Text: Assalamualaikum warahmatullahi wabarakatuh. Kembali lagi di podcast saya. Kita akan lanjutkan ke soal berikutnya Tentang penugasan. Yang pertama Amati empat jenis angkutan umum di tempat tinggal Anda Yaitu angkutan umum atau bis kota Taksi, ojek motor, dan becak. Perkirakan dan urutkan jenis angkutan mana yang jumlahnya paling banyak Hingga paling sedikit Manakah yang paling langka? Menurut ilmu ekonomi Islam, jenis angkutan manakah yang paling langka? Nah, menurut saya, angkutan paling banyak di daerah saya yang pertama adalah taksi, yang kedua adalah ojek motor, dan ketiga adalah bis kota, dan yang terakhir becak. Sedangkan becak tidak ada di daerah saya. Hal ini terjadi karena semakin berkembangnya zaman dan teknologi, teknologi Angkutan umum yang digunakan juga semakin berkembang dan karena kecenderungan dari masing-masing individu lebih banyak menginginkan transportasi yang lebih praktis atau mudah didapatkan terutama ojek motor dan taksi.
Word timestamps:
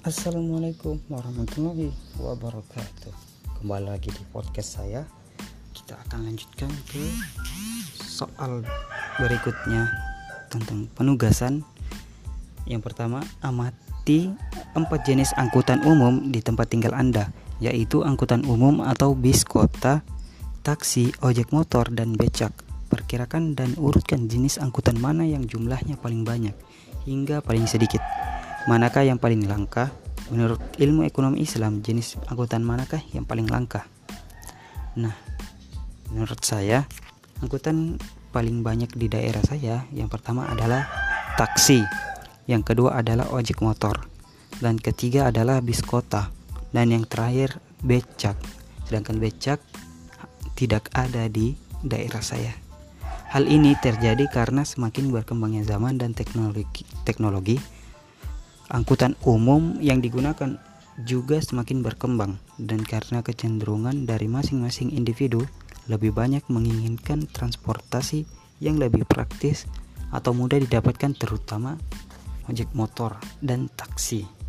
Assalamualaikum 0.00 0.96
warahmatullahi 1.12 1.92
wabarakatuh. 2.16 3.12
Kembali 3.60 3.84
lagi 3.84 4.08
di 4.08 4.24
podcast 4.32 4.80
saya. 4.80 5.04
Kita 5.76 5.92
akan 5.92 6.24
lanjutkan 6.24 6.72
ke 6.88 7.04
soal 8.00 8.64
berikutnya 9.20 9.92
Tentang 10.48 10.88
penugasan. 10.96 11.68
Yang 12.64 12.88
pertama 12.88 13.20
Amati 13.44 14.32
empat 14.72 15.04
jenis 15.04 15.36
angkutan 15.36 15.84
umum 15.84 16.32
di 16.32 16.40
tempat 16.40 16.72
tinggal 16.72 16.96
Anda 16.96 17.28
Yaitu 17.60 18.00
angkutan 18.00 18.48
umum 18.48 18.80
atau 18.80 19.12
bis 19.12 19.44
kota 19.44 20.00
Taksi, 20.64 21.12
ojek 21.20 21.52
motor, 21.52 21.92
dan 21.92 22.16
becak. 22.16 22.56
Perkirakan 22.88 23.52
dan 23.52 23.76
urutkan 23.76 24.32
jenis 24.32 24.56
angkutan 24.64 24.96
mana 24.96 25.28
yang 25.28 25.44
jumlahnya 25.44 26.00
paling 26.00 26.24
banyak 26.24 26.56
Hingga 27.04 27.44
paling 27.44 27.68
sedikit 27.68 28.00
Manakah 28.68 29.08
yang 29.08 29.16
paling 29.16 29.48
langka? 29.48 29.88
Menurut 30.28 30.60
ilmu 30.76 31.08
ekonomi 31.08 31.40
Islam, 31.40 31.80
jenis 31.80 32.20
angkutan 32.28 32.60
manakah 32.60 33.00
yang 33.16 33.24
paling 33.24 33.48
langka? 33.48 33.88
Nah, 35.00 35.16
menurut 36.12 36.44
saya, 36.44 36.84
angkutan 37.40 37.96
paling 38.36 38.60
banyak 38.60 38.92
di 38.92 39.08
daerah 39.08 39.40
saya 39.40 39.88
yang 39.96 40.12
pertama 40.12 40.44
adalah 40.44 40.84
taksi, 41.40 41.80
yang 42.44 42.60
kedua 42.60 43.00
adalah 43.00 43.32
ojek 43.32 43.64
motor, 43.64 43.96
dan 44.60 44.76
ketiga 44.76 45.32
adalah 45.32 45.64
bis 45.64 45.80
kota, 45.80 46.28
dan 46.68 46.92
yang 46.92 47.08
terakhir 47.08 47.56
becak. 47.80 48.36
Sedangkan 48.84 49.16
becak 49.16 49.64
tidak 50.52 50.92
ada 50.92 51.32
di 51.32 51.56
daerah 51.80 52.20
saya. 52.20 52.52
Hal 53.32 53.48
ini 53.48 53.72
terjadi 53.80 54.28
karena 54.28 54.68
semakin 54.68 55.08
berkembangnya 55.08 55.64
zaman 55.64 55.96
dan 55.96 56.12
teknologi, 56.12 56.84
teknologi 57.08 57.79
Angkutan 58.70 59.18
umum 59.26 59.82
yang 59.82 59.98
digunakan 59.98 60.54
juga 61.02 61.42
semakin 61.42 61.82
berkembang 61.82 62.38
dan 62.54 62.86
karena 62.86 63.18
kecenderungan 63.18 64.06
dari 64.06 64.30
masing-masing 64.30 64.94
individu 64.94 65.42
lebih 65.90 66.14
banyak 66.14 66.46
menginginkan 66.46 67.26
transportasi 67.26 68.30
yang 68.62 68.78
lebih 68.78 69.02
praktis 69.10 69.66
atau 70.14 70.30
mudah 70.30 70.62
didapatkan 70.62 71.18
terutama 71.18 71.74
ojek 72.46 72.70
motor 72.70 73.18
dan 73.42 73.66
taksi. 73.74 74.39